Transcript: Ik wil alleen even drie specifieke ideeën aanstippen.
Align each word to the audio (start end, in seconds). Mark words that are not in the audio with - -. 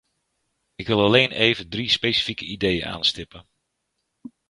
Ik 0.75 0.87
wil 0.87 1.01
alleen 1.03 1.31
even 1.31 1.69
drie 1.69 1.89
specifieke 1.89 2.45
ideeën 2.45 2.85
aanstippen. 2.85 3.45